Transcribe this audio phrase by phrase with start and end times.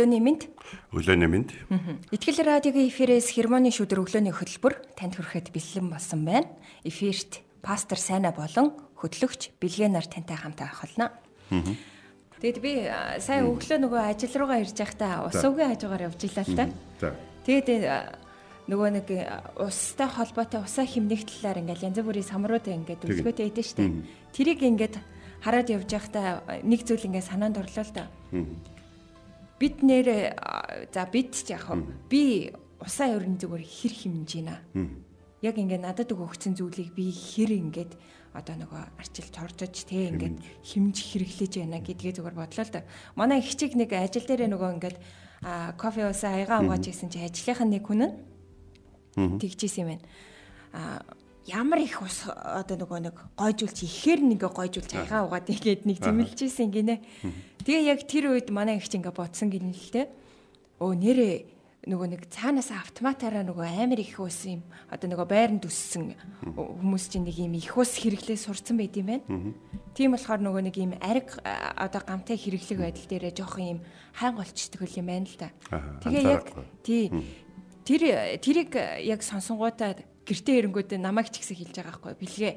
[0.00, 0.48] Өглөөний мэнд.
[0.96, 1.50] Өглөөний мэнд.
[2.08, 6.48] Итгэл радиогийн эфирээс хермоны шүдэр өглөөний хөтөлбөр танд хүрэхэд бэлэн болсон байна.
[6.88, 11.12] Эфирт пастор Сайна болон хөтлөгч Билгэнаар тантай хамт байх болно.
[12.40, 12.88] Тэгэд би
[13.20, 16.64] сайн өглөө нөгөө ажил руугаа ирж байхдаа ус угийн хажуугаар явж илаа л та.
[17.44, 17.68] Тэгээд
[18.72, 19.08] нөгөө нэг
[19.60, 23.84] устай холбоотой усаа химнэх талаар ингээл янз бүрийн самрууд ингээд үлгөөтэй идэв штэ.
[24.32, 24.96] Тэрийг ингээд
[25.44, 28.08] хараад явж байхдаа нэг зүйл ингээд санаанд орлоо л да
[29.60, 30.32] бид нэр
[30.88, 31.68] за бид ч яг
[32.08, 32.48] би
[32.80, 33.92] усаа өрн зүгээр хэр
[34.40, 34.56] байна.
[35.44, 37.92] Яг ингээ надад өгөгдсөн зүйлийг би хэр ингээд
[38.32, 42.88] одоо нөгөө арчилж оржож те ингээд химж хэрэглэж байна гэдгээ зүгээр бодлоо л да.
[43.16, 44.96] Манай их чиг нэг ажил дээр нөгөө ингээд
[45.76, 50.04] кофе усаа аяга угааж исэн чи ажлынхаа нэг хүн нь тэгжсэн юм байна.
[50.72, 51.02] А
[51.46, 56.68] ямар их ус одоо нөгөө нэг гойжуулж ихээр нэг гойжуулж аяга угаад игээд нэг зэмлэжсэн
[56.68, 57.00] гинэ.
[57.64, 60.12] Тэгээ яг тэр үед манай их чинь ингээ бодсон гин л те.
[60.80, 61.34] Өө нэрээ
[61.88, 64.60] нөгөө нэг цаанаас автоматаараа нөгөө амар их ус юм.
[64.92, 66.12] Одоо нөгөө байранд өссөн
[66.44, 69.56] хүмүүс чинь нэг юм их ус хэрэглээ сурцсан байт юм байна.
[69.96, 73.80] Тийм болохоор нөгөө нэг юм ариг одоо гамтай хэрэглэх байдал дээр жоох юм
[74.12, 75.48] хайг болчдөг юм байна л да.
[76.04, 76.44] Тэгээ яг
[76.84, 77.08] тий.
[77.88, 78.02] Тэр
[78.44, 79.96] тэрийг яг сонсонгуудаа
[80.30, 82.54] гэртээ ирэнгүүтээ намайг ч гэсэн хэлж байгаа байхгүй бэлгээ.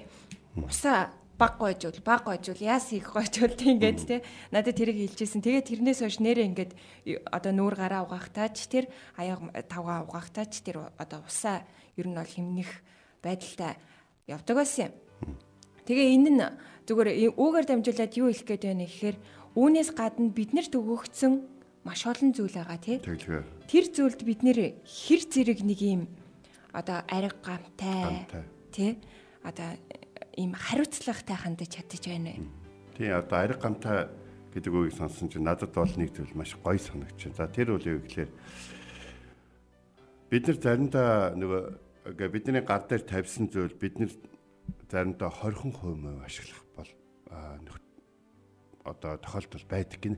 [0.62, 4.22] Усаа баг гойжул баг гойжул яас их гойжул тийгээд те
[4.54, 5.42] надад тэрийг хэлжсэн.
[5.42, 6.72] Тэгээд тэрнээс хойш нэрээ ингээд
[7.34, 8.86] одоо нүүр гараа угаахтаач тэр
[9.18, 11.66] аяа тавгаа угаахтаач тэр одоо усаа
[11.98, 12.70] ер нь бол химнэх
[13.26, 13.82] байдалтай
[14.30, 14.94] явдаг байсан юм.
[15.90, 16.42] Тэгээ энэ нь
[16.86, 19.18] зүгээр үүгээр дамжуулаад юу хэлэх гээд байна гэхээр
[19.58, 21.34] үүнээс гадна биднэрт өгөгдсөн
[21.84, 22.98] маш олон зүйл байгаа тий.
[23.68, 26.08] Тэр зүйлд бид нэр хэр зэрэг нэг юм
[26.74, 28.26] одоо ариг гамтай
[28.74, 28.98] тий
[29.46, 29.78] одоо
[30.36, 32.34] ийм хариуцлагатай хандаж чадчих байна.
[32.98, 34.10] Тий одоо ариг гамтай
[34.54, 37.38] гэдэг үгийг сонссон чинь надад бол нэг зүйл маш гоё санагдчихэ.
[37.38, 38.32] За тэр үл юу гэхээр
[40.34, 44.12] бид нар заримдаа нөгөө бидний гар дээр тавьсан зүйл бид нар
[44.90, 46.90] заримдаа 20% мөв ашиглах бол
[48.82, 50.18] одоо тохиолдол байдаг гинэ.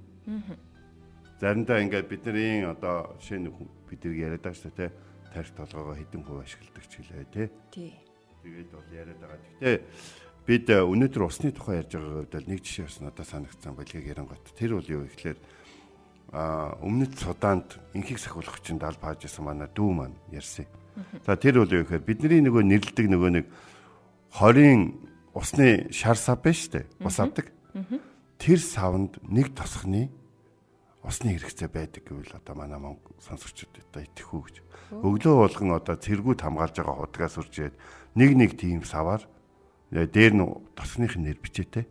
[1.39, 3.51] Заримдаа ингээд бидний одоо шинэ
[3.91, 4.91] бидний яриад байгаа шүү дээ
[5.35, 7.47] тарих толгоогоо хэдэн хувь ашигладаг ч гэлээ тий.
[7.75, 7.91] Тий.
[8.39, 9.39] Тэгээд бол яриад байгаа.
[9.59, 9.77] Гэхдээ
[10.45, 14.07] бид э, өнөөдөр усны тухай ярьж байгаа үед л нэг жишээ бас надад санагдсан байлгийг
[14.07, 14.45] ярингот.
[14.55, 15.37] Тэр бол юу гэхээр
[16.31, 20.69] а өмнөд Судаанд инхийг сахиулах чинь дал пааж исэн манай дүү маань ярьсан.
[21.25, 23.45] За тэр бол юу гэхээр бидний нөгөө нэрлдэг нөгөө нэг
[24.31, 24.95] хорийн
[25.33, 26.85] усны шар сав байна шүү дээ.
[27.03, 27.51] Ус авдаг.
[28.37, 30.13] Тэр савнд нэг тосхны
[31.05, 34.55] усны хэрэгцээ байдаг гэвэл одоо манай Монгол сонсогчдод одоо итгэхүү гэж.
[35.05, 37.73] Өглөө болгон одоо цэргүүд хамгаалж байгаа худгаас үржээд
[38.17, 39.21] нэг нэг тийм саваар
[39.93, 41.85] дээр нь тосхных нэр бичээтэй.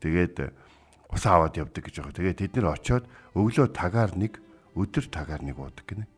[0.00, 0.36] Тэгээд
[1.12, 2.16] ус аваад явдаг гэж байгаа.
[2.16, 3.04] Тэгээд тэд нэр очиод
[3.36, 4.40] өглөө тагаар нэг,
[4.72, 6.08] өдөр тагаар нэг уудаг гинэ.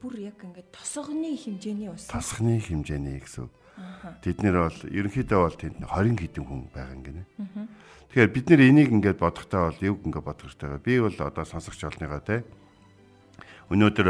[0.00, 2.08] Бүр яг ингээд тосгоны хэмжээний ус.
[2.08, 3.52] Тосгоны хэмжээний гэсэн.
[4.24, 7.22] Тэд нэр бол ерөнхийдөө бол тэнд 20 хэдэн хүн байгаа юм гинэ.
[8.08, 10.80] Тэгэхээр бид нэр энийг ингээд бодохдоо бол юг ингээд бодох хэрэгтэй.
[10.80, 12.44] Би бол одоо сонсогч олныгаа те.
[13.68, 14.08] Өнөөдөр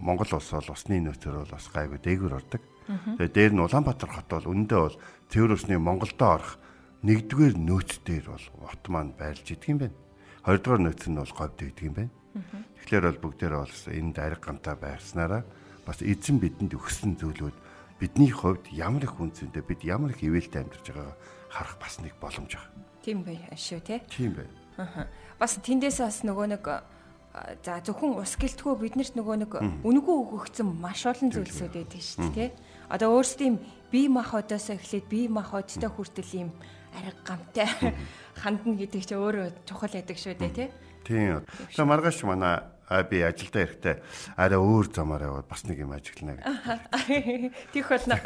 [0.00, 2.62] Монгол улс бол усны нөөцөр бол бас гайгүй дээгүүр ордог.
[2.88, 4.96] Тэгээ дээр нь Улаанбаатар хот бол үндэ бол
[5.30, 6.58] цэвэр усны Монголдо орох
[7.06, 9.96] нэгдүгээр нөөц дээр бол хот маань байрлж идэг юм байна.
[10.42, 12.12] Хоёрдугаар нөөц нь бол говьд идэг юм байна.
[12.32, 15.42] Тэгэхээр бол бүгдээр бол энд ариг гамтаа байрснараа
[15.84, 17.56] бас эзэн бидэнд өгсөн зүйлүүд
[18.00, 21.18] бидний хувьд ямар их үнцэнтэй бид ямар их ивэлтэй амьдарч байгааг
[21.52, 22.72] харах бас нэг боломж байна.
[23.04, 24.00] Тийм бай шүү те.
[24.08, 24.48] Тийм бай.
[24.80, 25.06] Аа.
[25.38, 26.64] Бас тэндээс бас нөгөө нэг
[27.64, 29.52] за зөвхөн ус гэлтгөө биднэрт нөгөө нэг
[29.84, 32.56] үнгүү өгөгдсөн маш олон зүйлсүүд байдаг шүү дээ те.
[32.92, 33.56] Одоо өөрсдийн
[33.88, 36.50] бие махбодоос эхлээд бие махбодтой хүртэл юм
[36.92, 37.68] ариг гамтай
[38.42, 40.64] хандна гэдэг чинь өөрөө чухал байдаг шүү дээ те.
[41.04, 41.42] Тийм.
[41.74, 42.62] За маргааш манай
[43.08, 43.96] би ажилдаа ирэхдээ
[44.36, 47.56] арай өөр замаар яваад бас нэг юм ажиглана гэх.
[47.72, 48.16] Тийх болно.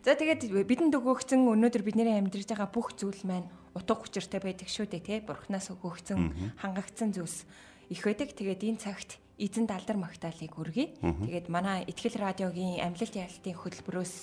[0.00, 4.88] За тэгээд бидэнд өгөөгцэн өнөөдөр бидний амьдрж байгаа бүх зүйл маань утга учиртай байдаг шүү
[4.88, 5.18] дээ тий.
[5.20, 7.44] Бурхнаас өгөөгцэн хангагдсан зүйлс
[7.92, 8.32] их байдаг.
[8.32, 10.96] Тэгээд энэ цагт эзэн далдар магтаалыг өргөе.
[11.02, 14.14] Тэгээд манай ихтгэл радиогийн амлалт ялалтын хөтөлбөрөөс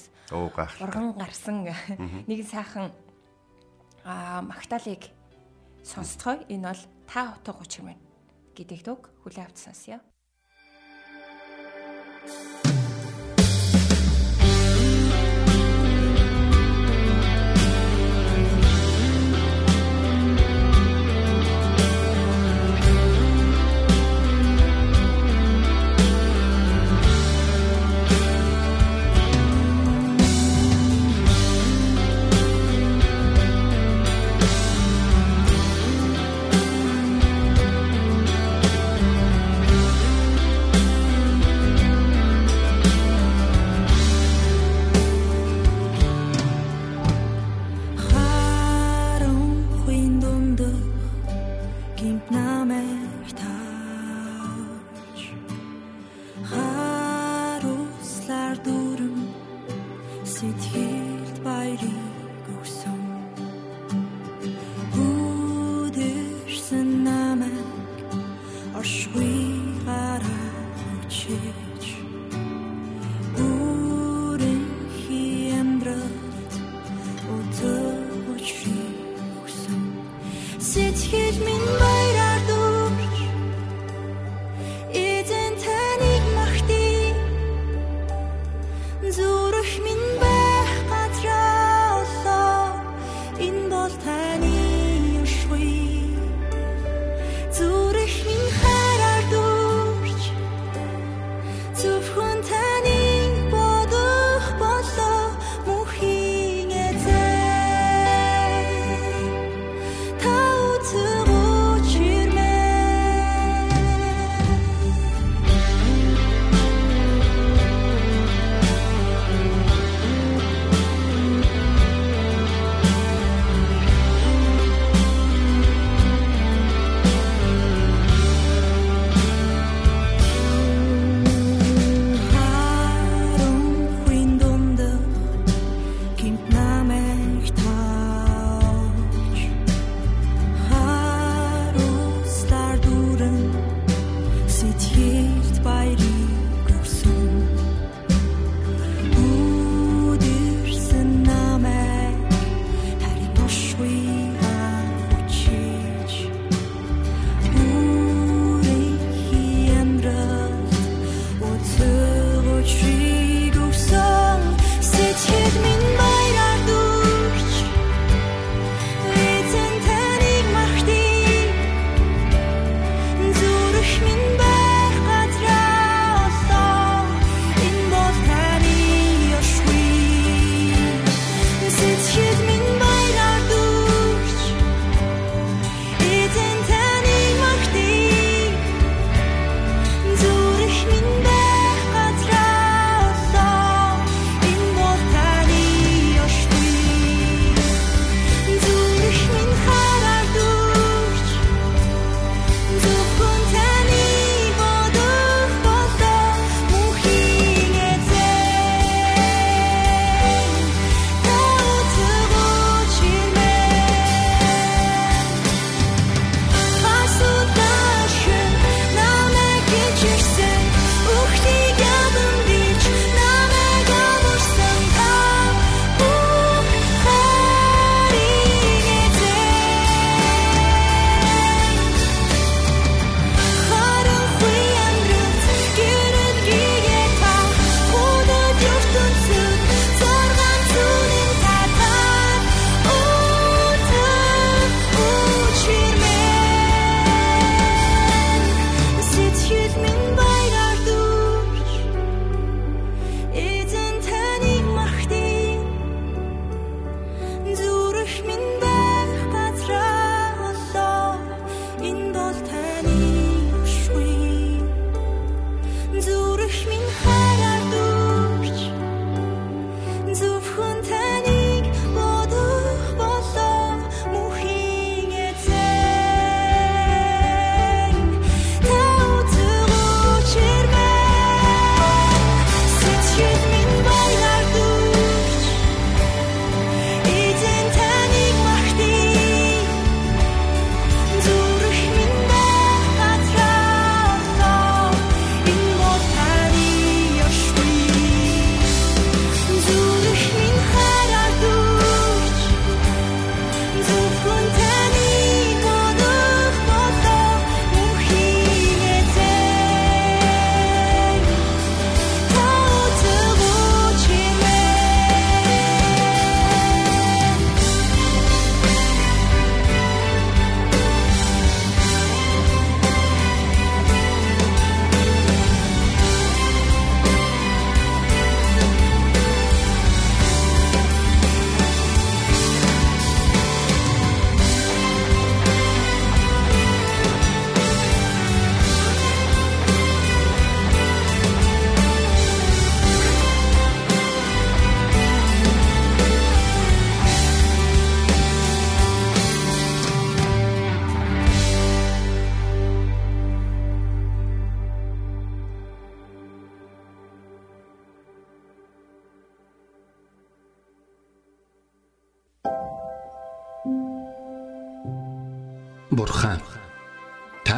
[0.81, 1.67] урган гарсан
[2.25, 2.89] нэг сайхан
[4.05, 5.11] магтаалыг
[5.89, 6.45] Сонсцгоё.
[6.53, 7.99] Энэ бол та утга учир мэн
[8.53, 9.97] гэдэг дug хүлээ авч сонсё.
[12.29, 12.88] Thank you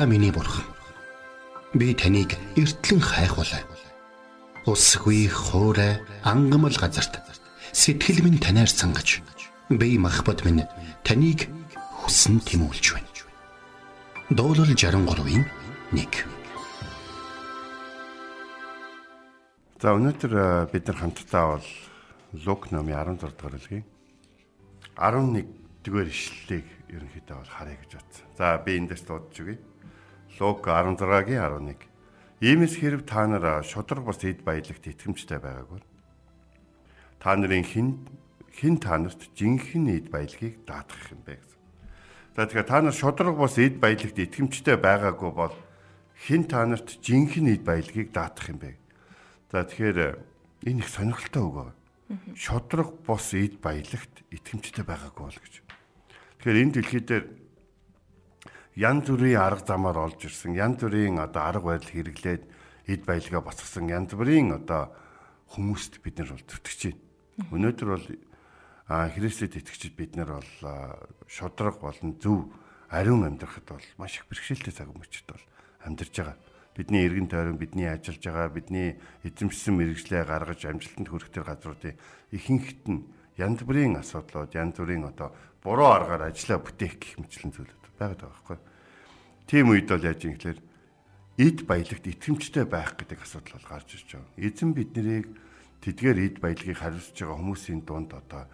[0.01, 0.65] та миний бурхан.
[1.75, 3.61] Би таныг эртлэн хайхвалаа.
[4.65, 7.21] Усгүй хоорой ангамл газарт
[7.71, 9.21] сэтгэл минь танаар сангаж
[9.69, 10.65] би махбат минь
[11.05, 11.45] таныг
[12.01, 13.13] хүсн тэмүүлж байна.
[14.33, 15.45] Дуулал 63-ийн
[15.93, 16.25] 1
[19.85, 21.67] За өнөөдөр бид нар хамтдаа бол
[22.41, 23.85] Лук номын 16 дугаар бүлгийн
[24.97, 25.45] 11
[25.85, 28.25] дугаар ишлэлийг ерөнхийдөө бол харъя гэж бодсон.
[28.33, 29.61] За би эндээс дуудаж өгье.
[30.39, 31.75] Лук 16-гийн 11.
[32.41, 35.83] Иймээс хэрв та нар шудраг бас эд баялагт итгэмжтэй байгаагүй.
[37.19, 38.07] Та нарын хин
[38.55, 41.59] хин та нарт жинхэнэ эд баялагийг даатгах юм бэ гэсэн.
[42.35, 45.55] За тэгэхээр та нар шудраг бас эд баялагт итгэмжтэй байгаагүй бол
[46.15, 48.79] хин та нарт жинхэнэ эд баялагийг даатгах юм бэ.
[49.51, 49.99] За тэгэхээр
[50.65, 51.75] энэ их сонирхолтой үг байна.
[52.33, 55.53] Шудраг бос эд баялагт итгэмжтэй байгаагүй бол гэж.
[56.39, 57.25] Тэгэхээр энэ дэлхий дээр
[58.75, 62.43] янз бүрийн арга замаар олж ирсэн, янз бүрийн одоо арга барил хэрэглээд
[62.87, 64.95] эд баялгаа босгосон янз бүрийн одоо
[65.51, 66.99] хүмүүст бид нар бол зүтгэж байна.
[67.51, 68.07] Өнөөдөр бол
[68.87, 70.51] Христэд итгэжид бид нар бол
[71.27, 72.47] шудраг болон зөв
[72.87, 75.43] ариун амьдрахад бол маш их бэрхшээлтэй цаг мөчд бол
[75.83, 76.37] амьдарч байгаа.
[76.75, 78.95] Бидний эргэн тойрон бидний ажиллаж байгаа бидний
[79.27, 81.99] эзэмшсэн мэрэгжлээ гаргаж амжилтанд хүрэх төр газруудын
[82.31, 83.03] ихэнхит нь
[83.35, 88.31] янз бүрийн асуудлууд, янз бүрийн одоо буруу аргаар ажиллаа бүтээх гэх мэтлэн зүйлүүд байгаад байгаа
[88.31, 88.59] байхгүй.
[89.47, 90.59] Тийм үед бол яаж юм гэхээр
[91.41, 94.37] эд баялагт итгэмжтэй байх гэдэг асуудал бол гарч ирж байгаа.
[94.37, 95.25] Эзэн биднийг
[95.81, 98.45] тэдгээр эд баялагийг хариуцж байгаа хүмүүсийн дунд одоо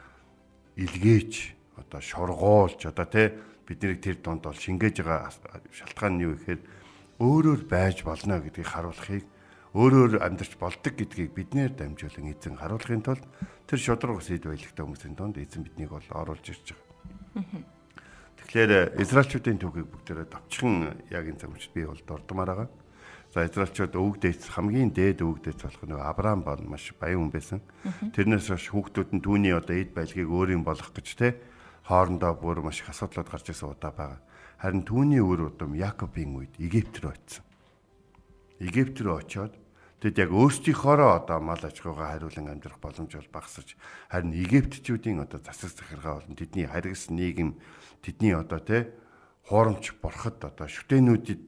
[0.77, 1.33] илгээж
[1.77, 3.27] одоо шургуулж одоо тий
[3.67, 5.29] биднийг тэр дунд бол шингээж байгаа
[5.73, 6.61] шалтгаан нь юу гэхээр
[7.19, 9.25] өөрөөр байж болно гэдгийг харуулахыг
[9.75, 13.25] өөрөөр амьдарч болдог гэдгийг биднээр дамжуулан эзэн харуулахын тулд
[13.67, 17.76] тэр шудраг ус эд баялагтай хүмүүсийн донд эзэн биднийг бол оруулж ирж байгаа.
[18.47, 22.69] Тэгэхээр израилчуудын түүхийг бүгдээрээ давчхан яг энэ цагт би бол дурдмаар байгаа.
[23.35, 27.31] За израилчууд өвөг дээц хамгийн дээд өвөг дээц болох нэг Авраам бол маш баян хүн
[27.35, 27.59] байсан.
[28.15, 31.35] Тэрнээс хойш хүүхдүүд нь түүний одоо эд баялагийг өөрийн болгох гэж те
[31.91, 34.19] хоорондоо бүр маш их асуудлууд гарч ирсэн удаа байгаа.
[34.63, 37.43] Харин түүний өр удам Яаковын үед Египт рүү очив.
[38.63, 39.53] Египт рүү очиод
[39.97, 43.73] Тэд яг өөрсдийнхоороо одоо мал аж ахуйгаа хариулан амьдрах боломж бол багасч
[44.13, 47.57] харин Египтчүүдийн одоо засаг захиргаа болон тэдний харгас нийгэм
[48.05, 48.93] тэдний одоо тэ
[49.49, 51.41] хуурамч борход одоо шүтэнүүдэд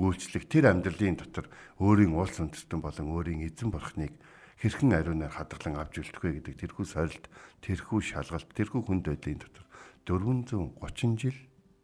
[0.00, 4.16] гүйцлэх тэр амьдралын дотор өөрийн улс үндэстэн болон өөрийн эзэн борхныг
[4.64, 7.28] хэрхэн ариунаар хадгалан авч үлдэх вэ гэдэг тэрхүү сорилт,
[7.60, 9.68] тэрхүү шалгалт, тэрхүү хүнд байдлын дотор
[10.08, 11.36] 430 жил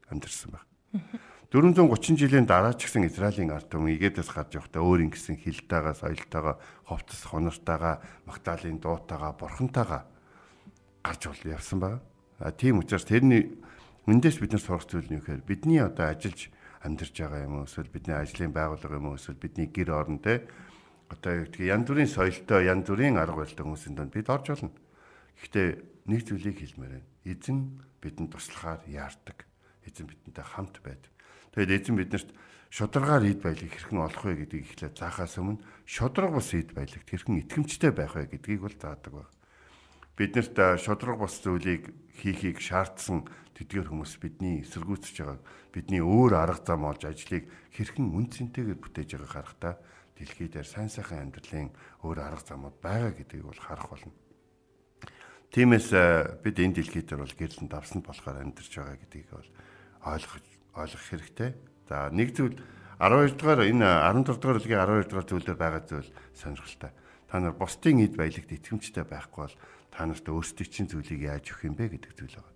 [0.08, 0.66] амьдарсан байна.
[1.54, 6.58] 430 жилийн дараа ч гэсэн Израилийн ард түмэн Египтээс гарч явахдаа өөрийн гэсэн хилтайгаа, соёлтойгоо,
[6.82, 10.02] ховцос хонортойгоо, Магдалины дуутайгаа, бурхантайгаа
[10.98, 12.02] гарч бол явсан ба.
[12.42, 13.54] А тийм учраас тэрний
[14.10, 16.50] эндээс бид нар сурах зүйл нь юу гэхээр бидний одоо ажиллаж
[16.82, 20.42] амьдарч байгаа юм уу эсвэл бидний ажлын байгууллага юм уу эсвэл бидний гэр орон те
[21.06, 24.74] одоо юу гэдгийг янз бүрийн соёлтой, янз бүрийн арга барилтай хүмүүсийн донд бид орж болно.
[25.38, 25.68] Гэхдээ
[26.10, 27.06] нэг зүйлийг хэлмээр байна.
[27.22, 29.46] Эзэн бидэнд туслахаар яардаг.
[29.86, 31.13] Эзэн бидэнтэй хамт байдаг.
[31.54, 32.30] Тэгээд эзэн биднэрт
[32.74, 37.46] шударгаар ид баялаг хэрхэн олох вэ гэдгийг ихлээр заахаас өмнө шудраг бус ид баялагт хэрхэн
[37.46, 39.30] итгэмжтэй байх вэ гэдгийг бол заадаг баг.
[40.18, 45.38] Биднэрт шудраг бус зүйлийг хийхийг шаардсан тэдгээр хүмүүс бидний эсэргүүцэж байгаа
[45.70, 49.74] бидний өөр арга зам олж ажлыг хэрхэн үн цэнтэйгээр бүтээж байгааг харахтаа
[50.18, 51.70] дэлхий дээр сайн сайхан амьдралын
[52.02, 54.10] өөр арга замууд байгаа гэдгийг бол харах болно.
[55.54, 55.94] Тиймээс
[56.42, 59.50] бид энэ дэлхий дээр бол гэрлэн давсан болохоор амьдарч байгаа гэдгийг бол
[60.02, 61.50] ойлгож ойлгох хэрэгтэй.
[61.88, 62.58] За нэг зүйл
[62.98, 66.90] 12 дугаар энэ 14 дугаар бүлгийн 12 дугаар зүйлээр байгаа зүйл сонирхолтой.
[67.30, 69.56] Та нар бусдын эд баялагт итгэмжтэй байхгүй бол
[69.90, 72.54] та нарт өөрсдийн чинь зүйлийг яаж өгөх юм бэ гэдэг зүйл байна.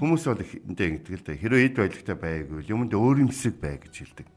[0.00, 1.32] Хүмүүс бол энтэй ингэдэг л да.
[1.36, 4.28] Хэрвээ эд баялагтай байггүй юмд өөр юмсэг бай гэж хэлдэг.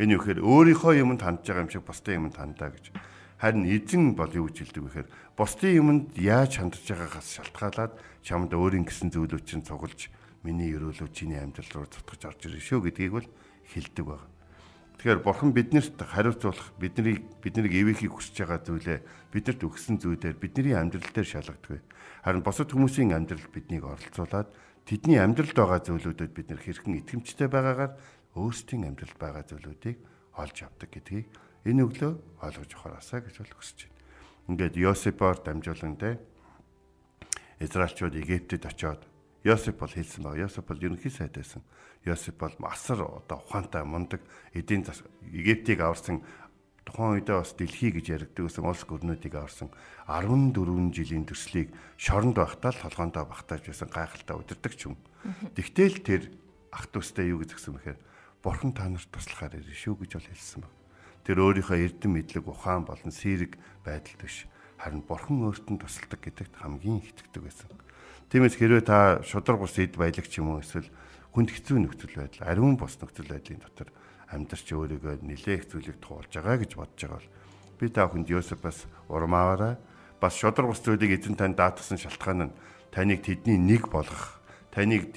[0.00, 2.84] Энэ юу гэхээр өөрийнхөө юмд хандж байгаа юм шиг бусдын юмд хандаа гэж.
[3.36, 7.92] Харин эзэн бол юу гэж хэлдэг вэ гэхээр бусдын юмд яаж хандж байгаагаас шалтгаалаад
[8.24, 10.08] чамд өөрийн гэсэн зүйлүүд чинь цуглаж
[10.42, 13.28] миний өрөөлөө чиний амьдрал руу цутгаж орж ирнэ шүү гэдгийг бол
[13.70, 14.22] хэлдэг баг.
[15.02, 18.98] Тэгэхээр бурхан биднэрт хариуцуулах бидний биднийг ивэхийг хүсэж байгаа зүйлээ
[19.34, 21.82] биднэрт өгсөн зүйлээр бидний амьдрал дээр шалгадаггүй.
[22.22, 24.54] Харин босод хүмүүсийн амьдрал биднийг оролцуулаад
[24.86, 27.92] тэдний амьдралд байгаа зүйлүүдэд бид нэр хэрхэн итгэмжтэй байгаагаар
[28.38, 29.98] өөрсдийн амьдралд байгаа зүйлүүдийг
[30.38, 31.26] олж авдаг гэдгийг
[31.66, 32.12] энэ өглөө
[32.46, 33.98] ойлгож ухаараасаа гэж бол хүсэж байна.
[34.54, 36.22] Ингээд Йосепоор дамжуулан те
[37.58, 39.02] Израильчууд Египтэд очиод
[39.44, 40.38] Йосеп бол хэлсэн баг.
[40.38, 41.62] Йосеп бол ерөнхий сайд байсан.
[42.06, 44.22] Йосеп бол асар одоо ухаантай мундаг
[44.54, 46.22] эдийн зас Египтийг аварсан
[46.86, 49.70] тухайн үедээ бас дэлхий гэж яригддаг гэсэн улс гүрнүүдийг аварсан
[50.06, 54.98] 14 жилийн төрслийг шоронд байхдаа л толгоондоо багтааж байсан гайхалтай удирдах ч юм.
[55.54, 56.22] Тэгтэл тэр
[56.74, 57.98] ах トゥ устай юу гэж гисэн бэхээр
[58.42, 60.74] бурхан та нарт туслахаар ирнэ шүү гэж бол хэлсэн баг.
[61.22, 63.54] Тэр өөрийнхөө эрдэм мэдлэг ухаан болон сэрэг
[63.86, 64.50] байдал төш
[64.82, 67.70] харин бурхан өөрт нь тусалдаг гэдэгт хамгийн итгэдэг байсан.
[68.30, 70.86] Тиймээс хэрвээ та шудраг бус эд баялагч юм уу эсвэл
[71.32, 73.88] хүнд хэцүү нөхцөл байдал, ариун бус нөхцөл байдлын дотор
[74.28, 77.28] амьдарч өөрийгөө нилээх зүйлийг туулж байгаа гэж бодож байгаа бол
[77.80, 79.80] би та бүхэнд Йосепас урмаараа
[80.20, 82.56] бас шудраг бус зүйлийг эзэн танд даатгсан шалтгаан нь
[82.92, 84.40] таныг тэдний нэг болгох,
[84.72, 85.12] таныг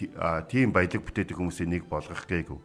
[0.48, 2.60] тийм баялаг бүтээдэг хүмүүсийн нэг болгох гээгүй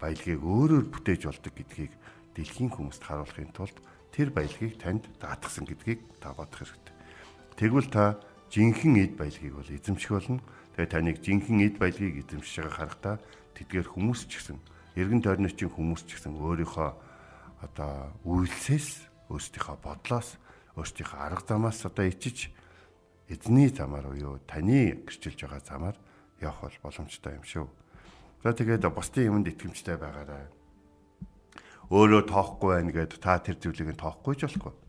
[0.00, 1.92] баялагийг өөрөөр бүтээж болдог гэдгийг
[2.36, 3.76] дэлхийн хүмүүст харуулахын тулд
[4.12, 6.94] тэр баялагийг танд даатгсан гэдгийг та бодох хэрэгтэй.
[7.56, 8.18] Тэгвэл та
[8.54, 10.38] жинхэнэ эд баялагийг бол эзэмших болно.
[10.78, 13.16] Тэгээ таныг жинхэнэ эд баялагийг эзэмшиж байгаа харахтаа
[13.58, 14.58] тэдгээр хүмүүс ч гэсэн
[14.94, 16.90] эргэн тойрны хүмүүс ч гэсэн өөрийнхөө
[17.66, 20.38] одоо үйлсээс өөрсдийнхөө бодлоос
[20.78, 22.54] өөрсдийнхөө арга замаас одоо ичиж
[23.26, 25.96] эзний замаар буюу таны гэрчилж байгаа замаар
[26.38, 27.66] явах бол боломжтой юм шүү.
[28.44, 30.46] За тэгээд бусдын юмд итгэмжтэй байгаарай.
[31.88, 34.83] Өөрөө тоохгүй байна гэд та тэр зүйлийг нь тоохгүй ч болохгүй.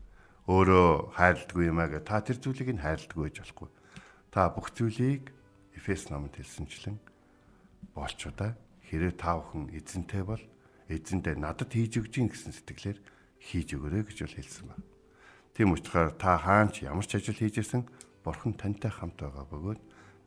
[0.46, 3.68] Өөрөө хайрладгүй юм аа гэд та тэр зүйлийг нь хайрладгүй гэж болохгүй.
[4.30, 5.34] Та бүх зүйлийг
[5.74, 6.96] Эфес номонд хэлсэнчлэн
[7.94, 8.54] боолчудаа
[8.86, 10.42] хэрэг та бүхэн эзэнтэй бол
[10.86, 12.98] эзэндээ надад хийж өгч гин гэсэн сэтгэлээр
[13.42, 14.86] хийж өгөөрэй гэж бол хэлсэн байна.
[15.50, 17.82] Тийм учраас та хаанч ямар ч ажил хийж исэн
[18.22, 19.80] бурхан тантай хамт байгаа бөгөөд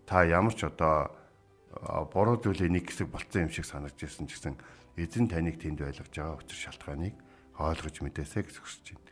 [0.03, 1.15] та ямар ч одоо
[2.11, 4.55] буруу зүйлийн нэг хэсэг болцсон юм шиг санагдж ирсэн ч гэсэн
[4.97, 7.15] эзэн таныг тэнд байлгаж байгаа учир шалтгааныг
[7.55, 9.05] ойлгож мэдээсэй гэж хүсэж байна.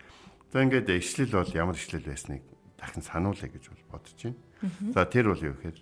[0.51, 2.43] За ингээд ишлэл бол ямар ишлэл байсныг
[2.79, 4.39] дахин сануулъя гэж бол бодож байна.
[4.95, 5.77] За тэр бол юу гэхээр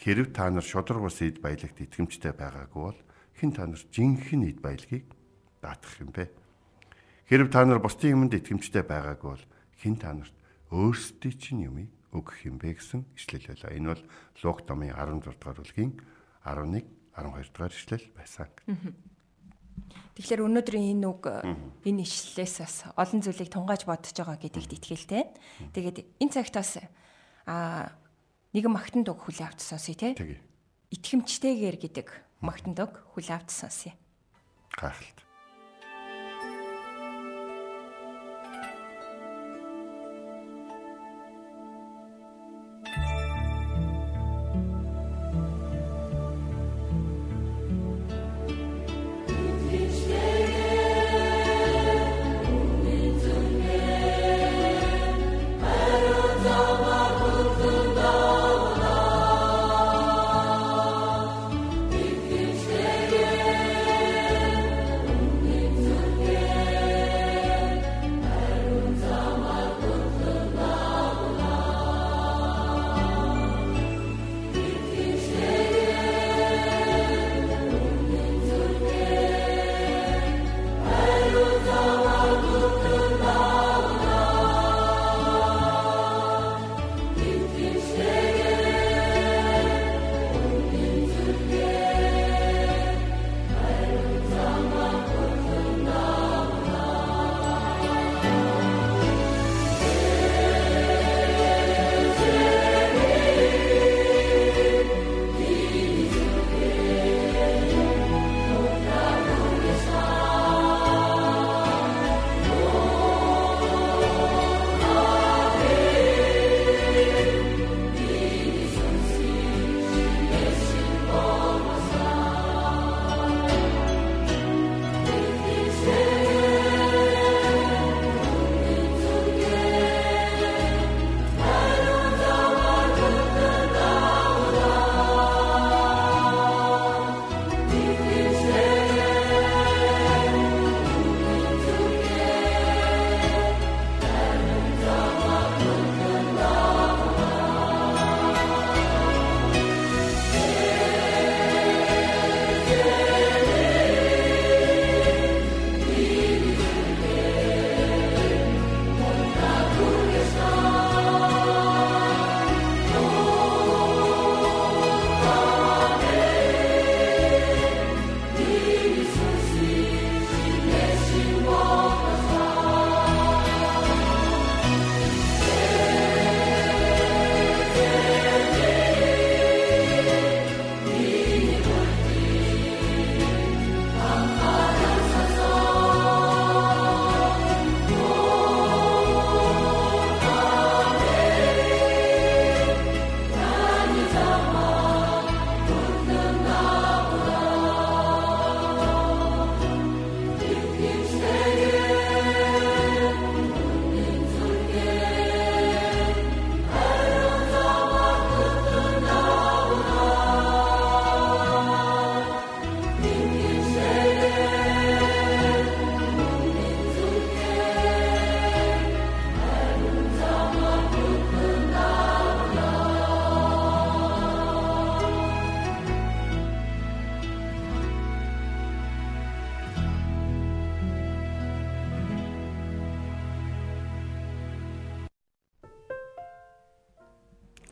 [0.00, 3.00] хэрв та нар шудраг ус эд баялагт итгэмжтэй байгаагүй бол
[3.36, 5.04] хэн та нар жинхэнэ эд баялагийг
[5.60, 6.32] даатгах юм бэ?
[7.28, 9.44] Хэрв та нар бусдын юмд итгэмжтэй байгаагүй бол
[9.84, 10.36] хэн та нарт
[10.72, 13.76] өөрсдийн чинь юмыг өгөх юм бэ гэсэн ишлэл байлаа.
[13.76, 14.02] Энэ бол
[14.42, 15.92] Лук номын 16 дугаар бүлгийн
[16.40, 18.48] 11 12 дугаар ишлэл байсан.
[20.16, 21.22] Тэгэхээр өнөөдрийн энэ үг
[21.84, 25.22] энэ ишлэлээс бас олон зүйлийг тунгааж бодож байгаа гэдэгт итгэлтэй.
[25.76, 26.80] Тэгээд энэ цагт бас
[27.44, 27.92] а
[28.56, 30.16] нэгэн магтанд үг хүлээ авч сонсъё те.
[30.88, 32.08] Итгэмжтэйгээр гэдэг
[32.40, 33.92] магтанд үг хүлээ авч сонсъё.
[34.72, 35.25] Гайхалтай.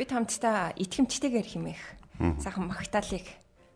[0.05, 1.81] Бид хамтдаа итгэмжтэйгээр химэх
[2.37, 3.25] сайхан магтаалыг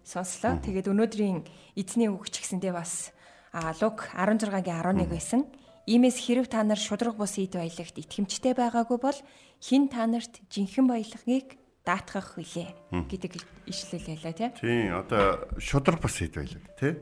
[0.05, 0.61] сонслоо.
[0.61, 1.41] Тэгээд өнөөдрийн
[1.73, 3.17] эзний үг ч гэсэндээ бас
[3.81, 5.49] Лук 16-гийн 11 байсан.
[5.89, 9.17] Иймээс хэрв та нар шудраг бус ид баялагт итгэмжтэй байгаагүй бол
[9.57, 11.57] хин та нарт жинхэнэ баялагыг
[11.89, 12.77] даатгах хүлээ
[13.09, 13.33] гэдэг
[13.65, 14.53] ишлэл ялла тий.
[14.53, 16.93] Тийм одоо шудраг бус ид баялаг тий.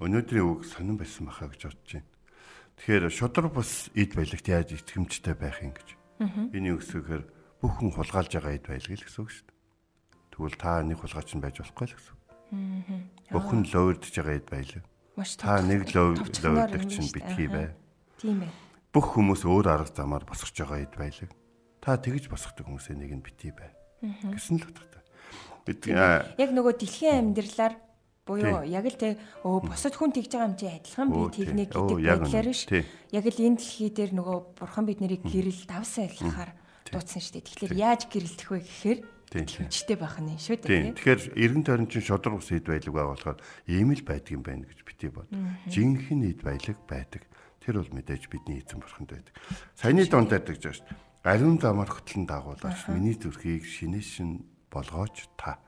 [0.00, 2.08] Өнөөдрийн үг сонирн байсан бахаа гэж бодож байна.
[2.80, 5.88] Тэгэхээр шудраг бус ид баялагт яаж итгэмжтэй байх юм гэж.
[6.56, 7.28] Энэ үгсээр
[7.62, 9.58] бүх хүн хулгайлж байгаа ид баялаг л гэсэн үг шүү дээ.
[10.34, 12.16] Тэгвэл та нэг хулгайч нь байж болохгүй л гэсэн.
[13.30, 14.84] Бүх хүн лоурдж байгаа ид баялаг.
[15.38, 17.70] Та нэг лоурддаг чинь битгий бай.
[18.18, 18.52] Тийм ээ.
[18.90, 21.30] Бүх хүмүүс өөр арга замаар босгож байгаа ид байлаг.
[21.78, 23.70] Та тэгж босгодог хүмүүсээ нэг нь битгий бай.
[24.02, 25.02] Гэсэн л утгатай.
[25.62, 27.78] Бид яг нөгөө дэлхийн амьдралаар
[28.26, 31.98] буюу яг л те өө босод хүн тэгж байгаа юм чи адилхан би тэгнэ гэдэг
[32.02, 32.66] байдлаар ш.
[33.14, 36.50] Яг л энэ дэлхий дээр нөгөө бурхан бид нарыг гэрэл давсан ялхахаар
[36.92, 37.48] дуудсан шүү дээ.
[37.48, 39.00] Тэгэхээр яаж гэрэлтэх вэ гэхээр
[39.32, 40.92] тэмчтэй байх нь шүү дээ.
[40.92, 44.84] Тэгэхээр эргэн тойрон чинь шодрог ус ид байлаг байгаа болохоор ийм л байдгийн байна гэж
[44.84, 45.28] битгий бод.
[45.72, 47.24] Жинхэнэ ид баялаг байдаг.
[47.64, 49.32] Тэр бол мэдээж бидний эзэн бурханд байдаг.
[49.72, 51.00] Саяны донд байдаг гэж байна.
[51.24, 52.60] Ариун замаар хөтлөн дагуулж
[52.92, 55.62] миний зүрхийг шинэшин болгооч та.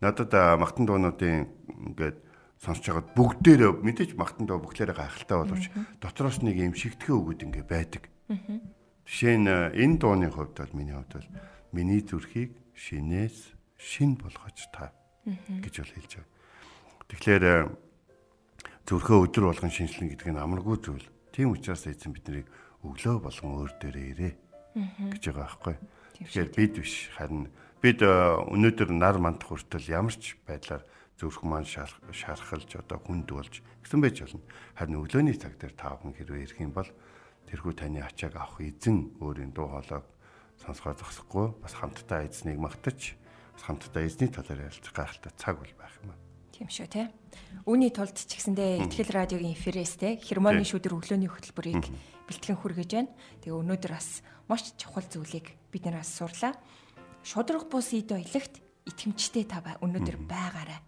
[0.00, 1.50] Надад магтан дуунуудын
[1.92, 2.16] ингээд
[2.62, 5.64] сонсож байгаад бүгдээрээ мэдээж магтан дуу бүгдээрээ гайхалтай боловч
[5.98, 8.06] дотроос нэг юм шигтгэн өгöd ингээ байдаг.
[9.04, 11.28] Жишээ нь энэ дууны хувьд бол миний хувьд бол
[11.72, 14.92] миний зүрхийг шинээс шин болгооч та
[15.24, 16.28] гэж бол хэлж байгаа.
[17.08, 17.44] Тэгэхээр
[18.88, 21.08] зүрхөө өдөр болгон шинжлэн гэдэг нь амаргүй зүйл.
[21.32, 22.48] Тийм учраас эзэн биднийг
[22.84, 24.32] өглөө болгон өөр дээрээ ирээ
[25.12, 25.76] гэж байгаа байхгүй.
[26.24, 27.48] Тэгэхээр бид биш харин
[27.80, 30.84] бид э, өнөөдөр нар мандах хүртэл ямар ч байдлаар
[31.20, 34.44] зүрх маань шархалж одоо хүнд болж гэсэн байж болно.
[34.76, 36.88] Харин өглөөний цаг дээр та бүхэн хэрвээ ирэх юм бол
[37.54, 40.02] тэрхүү таны ачааг авах эзэн өөрийн дуу хоолойг
[40.58, 43.14] сонсгоо зогсохгүй бас хамтдаа эзнийг магтаж
[43.54, 46.22] бас хамтдаа эзний талаар ярилцах гайхалтай цаг бол байх юм байна.
[46.50, 47.10] Тийм шүү те.
[47.66, 51.86] Үүний тулд ч гэсэндээ ихтгэл радиогийн эфирээс те хермоны шүдэр өглөөний хөтөлбөрийг
[52.26, 53.14] бэлтгэн хүргэж байна.
[53.46, 56.58] Тэгээ өнөөдөр бас маш чухал зүйлийг бид нэр бас сурлаа.
[57.22, 60.80] Шудраг бус ид баялагт итгэмжтэй та өнөөдөр байгаарай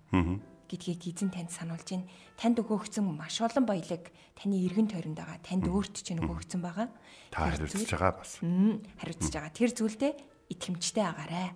[0.66, 2.10] гэдгийг эзэн танд сануулж байна.
[2.36, 5.38] Танд өгөөгдсөн маш олон баялаг таны эргэн тойронд байгаа.
[5.42, 6.90] Танд өөрт чинь өгөөгдсөн байгаа.
[7.30, 8.42] Та хариуцж байгаа бас.
[8.42, 9.52] Хариуцж байгаа.
[9.54, 10.12] Тэр зүйлдээ
[10.50, 11.54] итгэмжтэй агаарай.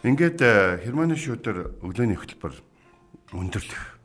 [0.00, 2.54] Ингээд э, Германы шүүдэр өглөөний хөтөлбөр
[3.36, 4.00] өндөрлөх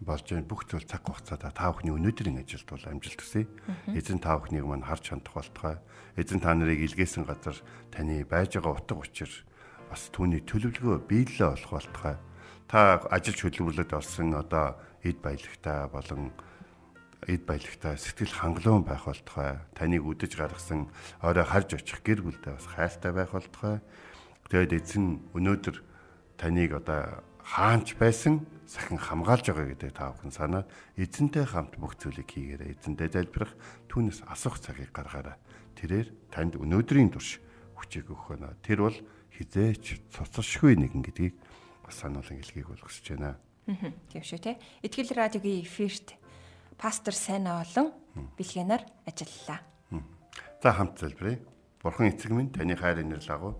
[0.00, 0.46] болж байна.
[0.46, 3.50] Бүх зүйл цаг хугацаатаа та бүхний өнөөдрийн ажилд бол амжилт хүсье.
[3.90, 5.76] Эзэн та бүхнийг мань харж хандах болтугай.
[6.14, 7.58] Эзэн та нарыг илгээсэн газар
[7.90, 9.30] таны байж байгаа утга учир
[9.90, 12.16] бас түүний төлөвлөгөө биелэлээ олох болтугай.
[12.70, 16.30] Та ажил хөдөлмөрлөд олсон одоо эд баялагтай болон
[17.26, 19.58] эд баялагтай сэтгэл хангалуун байх болтугай.
[19.74, 20.86] Таныг үдэж гаргасан
[21.18, 23.82] орой харж очих гэр бүлдээ бас хайртай байх болтугай
[24.50, 25.78] Тэгээд эзэн өнөөдөр
[26.34, 30.66] таныг одоо хаанч байсан сахин хамгаалж байгаа гэдэг та бүхэн санаа
[30.98, 32.74] эзэнтэй хамт бүх зүйлийг хийгээрэй.
[32.74, 33.54] Эзэндээ залбирах
[33.86, 35.38] түүнээс асуух цагийг гаргаарай.
[35.78, 37.38] Тэрээр танд өнөөдрийн турш
[37.78, 38.58] хүчийг өгөх байна.
[38.66, 38.98] Тэр бол
[39.38, 41.38] хизээч цоцолшгүй нэгэн гэдгийг
[41.90, 43.34] бас сануулan хэлхийг бол хүсэж байна.
[43.66, 44.56] Тийм шүү те.
[44.86, 46.14] Итгэл радиогийн эфирт
[46.78, 47.90] пастор Сайна олон
[48.38, 49.60] бэлгэнаар ажиллалаа.
[50.62, 51.42] За хамт залбирая.
[51.82, 53.54] Бурхан эцэг минь таны хайр инэрл агуу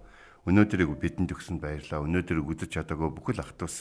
[0.48, 2.04] өнөөдрийг бидэнд өгсөнд баярлалаа.
[2.06, 3.76] Өнөөдрийг үзэж чадаагүй бүхэл ах トゥ ус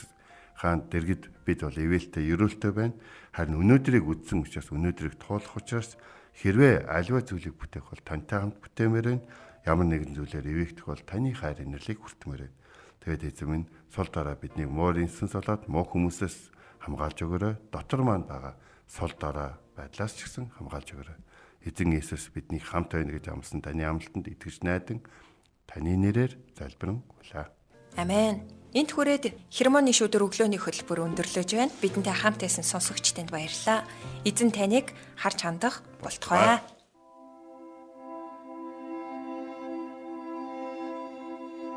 [0.59, 2.95] хаан дэргэд бид бол ивэлтэй, ерөөлтэй байна.
[3.31, 5.95] Харин өнөөдрийг үзсэн учраас өнөөдрийг туулах учраас
[6.35, 9.23] хэрвээ альва зүйлийг бүтээх бол тантай хамт бүтээмээр байна.
[9.63, 12.55] Ямар нэгэн зүйлээр ивэгдэх бол таны хайр инэрлийг хүртмээр байна.
[13.03, 16.51] Тэгээд эзэм минь сул дараа биднийг муур инсэн солоод муу хүмүүсээс
[16.83, 17.53] хамгаалж өгөөрэй.
[17.71, 18.55] Дотор маань байгаа
[18.87, 21.17] сул дараа байдлаас ч гэсэн хамгаалж өгөөрэй.
[21.67, 24.99] Эзэн Иесус бидний хамт байна гэж амласан таны амлалтанд итгэж найдан
[25.67, 27.47] таны нэрээр залбирэн гуйлаа.
[27.95, 28.43] Амен.
[28.69, 31.73] Энт хүрээд хермоны шүдэр өглөөний хөтөлбөр өндөрлөж байна.
[31.81, 33.81] Бидэнтэй хамт байсан сонсогч танд баярлалаа.
[34.23, 36.61] Эзэн таныг харж хандах болтугай.